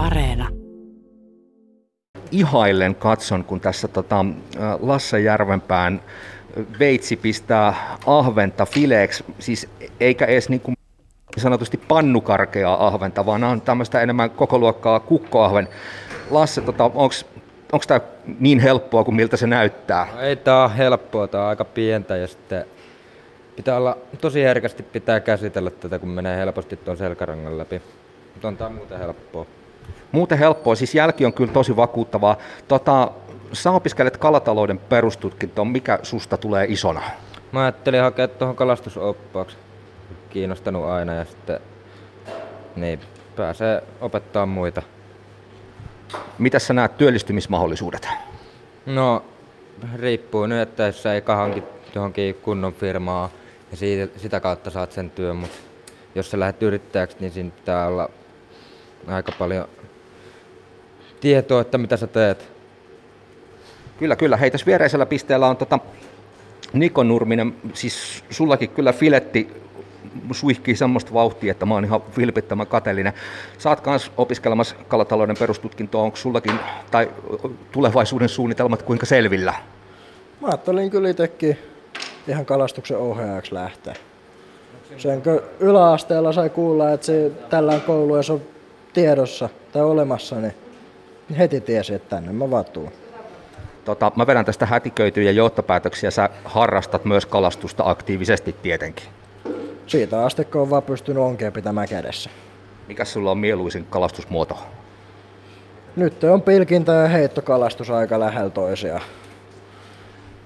[0.00, 0.48] Areena.
[2.30, 4.24] Ihaillen katson, kun tässä tota,
[4.80, 6.00] Lasse Järvenpään
[6.78, 9.68] veitsi pistää ahventa fileeksi, siis
[10.00, 10.76] eikä edes niin kuin
[11.36, 15.68] sanotusti pannukarkeaa ahventa, vaan on tämmöistä enemmän koko luokkaa kukkoahven.
[16.30, 18.00] Lasse, tota, onko tämä
[18.40, 20.08] niin helppoa kuin miltä se näyttää?
[20.14, 22.64] No, ei tämä ole helppoa, tämä on aika pientä ja sitten
[23.56, 27.82] pitää olla tosi herkästi pitää käsitellä tätä, kun menee helposti tuon selkärangan läpi.
[28.32, 29.46] Mutta on tämä muuten helppoa.
[30.12, 32.36] Muuten helppoa, siis jälki on kyllä tosi vakuuttavaa.
[32.68, 33.10] Tota,
[33.52, 37.02] sä opiskelet kalatalouden perustutkintoon, mikä susta tulee isona?
[37.52, 39.56] Mä ajattelin hakea tuohon kalastusoppaaksi.
[40.30, 41.60] Kiinnostanut aina ja sitten
[42.76, 43.00] niin,
[43.36, 44.82] pääsee opettaa muita.
[46.38, 48.08] Mitä sä näet työllistymismahdollisuudet?
[48.86, 49.24] No,
[49.96, 51.62] riippuu nyt, että jos ei hanki
[51.94, 53.30] johonkin kunnon firmaa
[53.70, 55.56] ja siitä, sitä kautta saat sen työn, mutta
[56.14, 58.10] jos sä lähdet yrittäjäksi, niin siinä pitää olla
[59.06, 59.68] aika paljon
[61.20, 62.48] tietoa, että mitä sä teet.
[63.98, 64.36] Kyllä, kyllä.
[64.36, 65.78] Hei, tässä viereisellä pisteellä on tota
[66.72, 69.60] Niko Nurminen, siis sullakin kyllä filetti
[70.32, 73.12] suihkii semmoista vauhtia, että mä oon ihan vilpittömän kateellinen.
[73.58, 76.58] Saat kans opiskelemassa kalatalouden perustutkintoa, onko sullakin
[76.90, 77.10] tai
[77.72, 79.54] tulevaisuuden suunnitelmat kuinka selvillä?
[80.40, 81.58] Mä ajattelin kyllä itsekin
[82.28, 83.94] ihan kalastuksen ohjaajaksi lähteä.
[84.96, 88.24] Sen kun yläasteella sai kuulla, että se tällä koulu on
[88.92, 90.54] tiedossa tai olemassa, niin
[91.38, 92.92] heti tiesi, että tänne mä vaan tuun.
[93.84, 96.10] Tota, mä vedän tästä hätiköityjä johtopäätöksiä.
[96.10, 99.06] Sä harrastat myös kalastusta aktiivisesti tietenkin.
[99.86, 102.30] Siitä asti, kun on vaan pystynyt onkeen pitämään kädessä.
[102.88, 104.58] Mikä sulla on mieluisin kalastusmuoto?
[105.96, 109.02] Nyt on pilkintä ja heittokalastus aika lähellä toisiaan.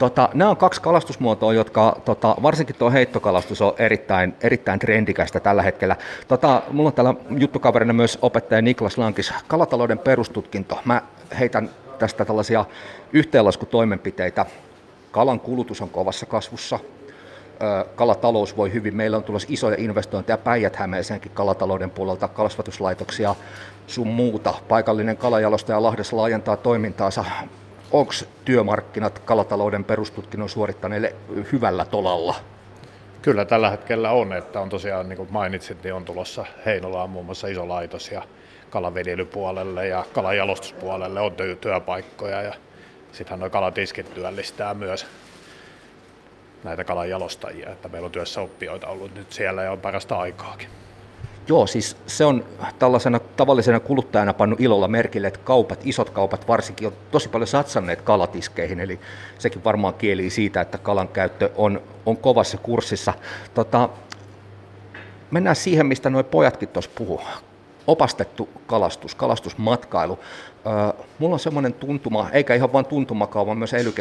[0.00, 5.62] Tota, nämä on kaksi kalastusmuotoa, jotka tota, varsinkin tuo heittokalastus on erittäin, erittäin trendikästä tällä
[5.62, 5.96] hetkellä.
[6.28, 10.78] Tota, mulla on täällä juttukaverina myös opettaja Niklas Lankis, kalatalouden perustutkinto.
[10.84, 11.02] Mä
[11.38, 12.64] heitän tästä tällaisia
[13.12, 14.46] yhteenlaskutoimenpiteitä.
[15.10, 16.78] Kalan kulutus on kovassa kasvussa,
[17.94, 18.96] kalatalous voi hyvin.
[18.96, 23.34] Meillä on tulossa isoja investointeja Päijät-Hämeeseenkin kalatalouden puolelta, kasvatuslaitoksia,
[23.86, 24.54] sun muuta.
[24.68, 27.24] Paikallinen kalajalostaja Lahdessa laajentaa toimintaansa
[27.90, 28.12] onko
[28.44, 31.14] työmarkkinat kalatalouden perustutkinnon suorittaneille
[31.52, 32.34] hyvällä tolalla?
[33.22, 37.26] Kyllä tällä hetkellä on, että on tosiaan, niin kuin mainitsit, niin on tulossa Heinolaan muun
[37.26, 38.22] muassa iso laitos ja
[38.70, 42.54] kalavedelypuolelle ja kalajalostuspuolelle on työpaikkoja ja
[43.12, 45.06] sittenhän nuo kalatiskit työllistää myös
[46.64, 50.68] näitä kalanjalostajia, että meillä on työssä oppijoita ollut nyt siellä ja on parasta aikaakin.
[51.50, 52.44] Joo, siis se on
[52.78, 58.02] tällaisena tavallisena kuluttajana pannut ilolla merkille, että kaupat, isot kaupat varsinkin, on tosi paljon satsanneet
[58.02, 59.00] kalatiskeihin, eli
[59.38, 63.14] sekin varmaan kieli siitä, että kalan käyttö on, on kovassa kurssissa.
[63.54, 63.88] Tota,
[65.30, 67.20] mennään siihen, mistä nuo pojatkin tuossa puhuu.
[67.86, 70.18] Opastettu kalastus, kalastusmatkailu.
[70.66, 73.94] Öö, mulla on semmoinen tuntuma, eikä ihan vain tuntumakaan, vaan myös ely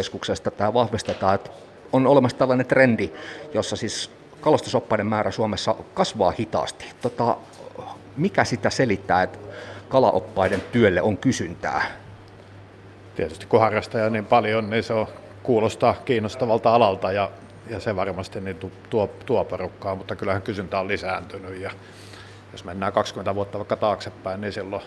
[0.58, 1.50] tämä vahvistetaan, että
[1.94, 3.12] on olemassa tällainen trendi,
[3.54, 6.86] jossa siis kalastusoppaiden määrä Suomessa kasvaa hitaasti.
[7.02, 7.38] Tota,
[8.18, 9.40] mikä sitä selittää, että
[9.90, 11.82] kalaoppaiden työlle on kysyntää?
[13.16, 15.08] Tietysti kun harrastaja niin paljon, niin se on,
[15.44, 17.32] kuulostaa kiinnostavalta alalta ja,
[17.70, 21.72] ja se varmasti niin tuo, tuo porukkaa, mutta kyllähän kysyntä on lisääntynyt ja
[22.52, 24.84] jos mennään 20 vuotta vaikka taaksepäin, niin silloin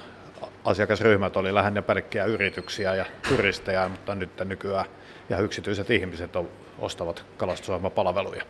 [0.65, 4.87] asiakasryhmät oli lähinnä pelkkiä yrityksiä ja turisteja, mutta nyt nykyään
[5.29, 6.31] ja yksityiset ihmiset
[6.79, 8.43] ostavat kalastusohjelmapalveluja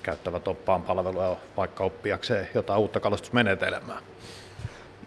[0.00, 3.98] käyttävät oppaan palvelua vaikka oppiakseen jotain uutta kalastusmenetelmää.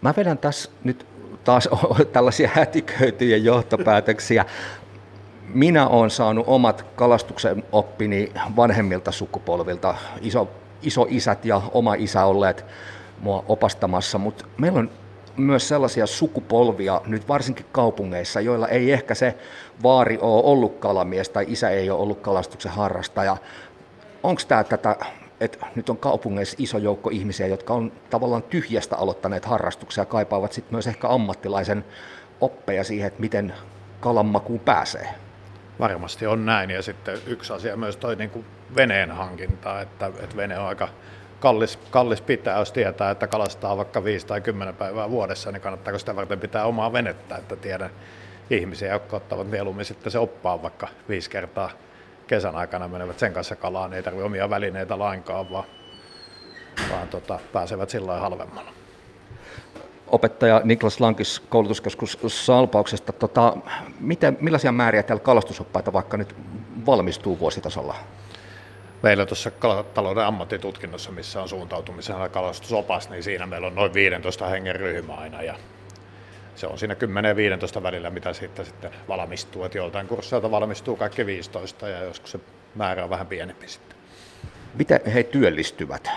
[0.00, 1.06] Mä vedän tässä nyt
[1.44, 1.68] taas
[2.12, 4.44] tällaisia hätiköityjä johtopäätöksiä.
[5.54, 10.50] Minä olen saanut omat kalastuksen oppini vanhemmilta sukupolvilta, iso,
[10.82, 12.64] iso isät ja oma isä olleet
[13.20, 14.90] mua opastamassa, mutta meillä on
[15.36, 19.34] myös sellaisia sukupolvia nyt varsinkin kaupungeissa, joilla ei ehkä se
[19.82, 23.36] vaari ole ollut kalamies tai isä ei ole ollut kalastuksen harrastaja,
[24.22, 24.96] onko tämä tätä,
[25.40, 30.52] että nyt on kaupungeissa iso joukko ihmisiä, jotka on tavallaan tyhjästä aloittaneet harrastuksia ja kaipaavat
[30.52, 31.84] sitten myös ehkä ammattilaisen
[32.40, 33.54] oppeja siihen, että miten
[34.00, 35.08] kalanmakuun pääsee?
[35.80, 38.46] Varmasti on näin ja sitten yksi asia myös toi niin kuin
[38.76, 40.88] veneen hankinta, että, että vene on aika
[41.40, 45.98] kallis, kallis pitää, jos tietää, että kalastaa vaikka 5 tai 10 päivää vuodessa, niin kannattaako
[45.98, 47.90] sitä varten pitää omaa venettä, että tiedän
[48.50, 51.70] ihmisiä, jotka ottavat mieluummin sitten se oppaa vaikka viisi kertaa
[52.30, 55.64] kesän aikana menevät sen kanssa kalaan, ei tarvitse omia välineitä lainkaan, vaan,
[56.90, 58.72] vaan tota, pääsevät sillä halvemmalla.
[60.06, 63.12] Opettaja Niklas Lankis koulutuskeskus Salpauksesta.
[63.12, 63.56] Tota,
[64.00, 66.36] miten, millaisia määriä täällä kalastusoppaita vaikka nyt
[66.86, 67.94] valmistuu vuositasolla?
[69.02, 69.50] Meillä tuossa
[69.94, 75.42] talouden ammattitutkinnossa, missä on suuntautumisen kalastusopas, niin siinä meillä on noin 15 hengen ryhmä aina.
[75.42, 75.54] Ja
[76.54, 79.64] se on siinä 10 ja 15 välillä, mitä siitä sitten valmistuu.
[79.64, 82.40] Että joltain kursseilta valmistuu kaikki 15 ja joskus se
[82.74, 83.98] määrä on vähän pienempi sitten.
[84.74, 86.10] Miten he työllistyvät?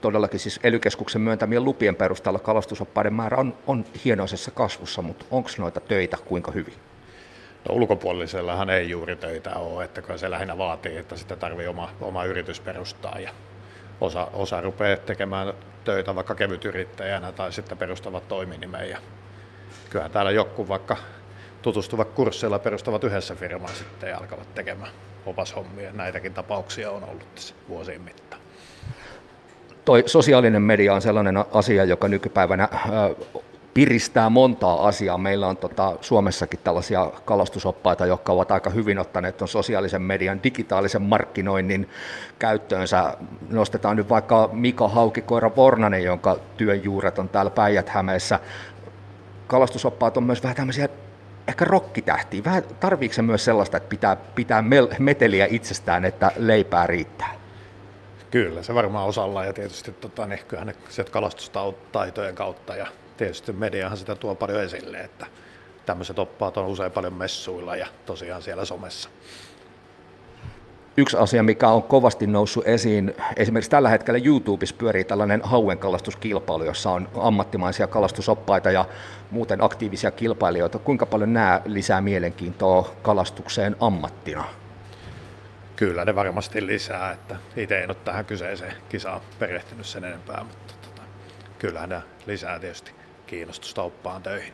[0.00, 0.80] Todellakin siis ely
[1.18, 6.74] myöntämien lupien perusteella kalastusoppaiden määrä on, on hienoisessa kasvussa, mutta onko noita töitä kuinka hyvin?
[7.68, 12.24] No, ulkopuolisellahan ei juuri töitä ole, että se lähinnä vaatii, että sitä tarvii oma, oma
[12.24, 13.30] yritys perustaa ja
[14.00, 18.98] osa, osa rupeaa tekemään töitä vaikka kevytyrittäjänä tai sitten perustavat toiminimen ja
[19.90, 20.96] kyllähän täällä joku vaikka
[21.62, 24.92] tutustuvat kursseilla perustavat yhdessä firmaan sitten ja alkavat tekemään
[25.26, 25.92] opashommia.
[25.92, 28.42] Näitäkin tapauksia on ollut tässä vuosien mittaan.
[29.84, 32.68] Toi sosiaalinen media on sellainen asia, joka nykypäivänä
[33.74, 35.18] piristää montaa asiaa.
[35.18, 41.02] Meillä on tota, Suomessakin tällaisia kalastusoppaita, jotka ovat aika hyvin ottaneet tuon sosiaalisen median digitaalisen
[41.02, 41.88] markkinoinnin
[42.38, 43.16] käyttöönsä.
[43.50, 48.40] Nostetaan nyt vaikka Mika Haukikoira Vornanen, jonka työn juuret on täällä Päijät-Hämeessä.
[49.50, 50.88] Kalastusoppaat on myös vähän tämmöisiä
[51.48, 52.44] ehkä rokkitähtiä.
[52.44, 54.64] Vähän tarviiko se myös sellaista, että pitää, pitää
[54.98, 57.34] meteliä itsestään, että leipää riittää?
[58.30, 62.86] Kyllä, se varmaan osalla ja tietysti tota, niin, kyllähän ne kalastustaitojen kautta ja
[63.16, 65.26] tietysti mediahan sitä tuo paljon esille, että
[65.86, 69.08] tämmöiset oppaat on usein paljon messuilla ja tosiaan siellä somessa.
[71.00, 76.90] Yksi asia, mikä on kovasti noussut esiin, esimerkiksi tällä hetkellä YouTubessa pyörii tällainen hauenkallastuskilpailu, jossa
[76.90, 78.84] on ammattimaisia kalastusoppaita ja
[79.30, 80.78] muuten aktiivisia kilpailijoita.
[80.78, 84.44] Kuinka paljon nämä lisää mielenkiintoa kalastukseen ammattina?
[85.76, 90.74] Kyllä ne varmasti lisää, että itse en ole tähän kyseiseen kisaan perehtynyt sen enempää, mutta
[90.82, 91.02] tota,
[91.58, 92.92] kyllähän ne lisää tietysti
[93.26, 94.52] kiinnostusta oppaan töihin.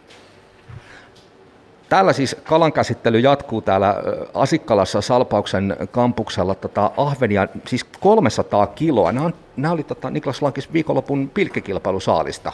[1.89, 3.95] Täällä siis kalankäsittely jatkuu täällä
[4.35, 9.13] Asikkalassa Salpauksen kampuksella tota, ahvenia, siis 300 kiloa.
[9.13, 12.53] Nämä, on, nämä oli tota, Niklas Lankis viikonlopun pilkkikilpailusaalista.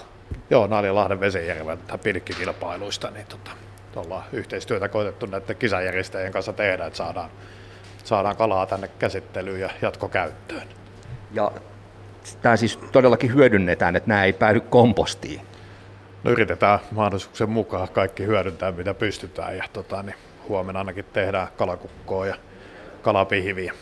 [0.50, 3.50] Joo, nämä oli Lahden Vesijärven pilkkikilpailuista, niin tota,
[3.96, 7.31] ollaan yhteistyötä koitettu näiden kisajärjestäjien kanssa tehdä, että saadaan,
[8.05, 10.69] saadaan kalaa tänne käsittelyyn ja jatkokäyttöön.
[11.32, 11.52] Ja
[12.43, 15.40] tämä siis todellakin hyödynnetään, että nämä ei päädy kompostiin.
[16.25, 19.57] No yritetään mahdollisuuksien mukaan kaikki hyödyntää, mitä pystytään.
[19.57, 20.17] Ja tota, niin
[20.49, 22.35] huomenna ainakin tehdään kalakukkoa ja
[23.03, 23.73] kalapihviä.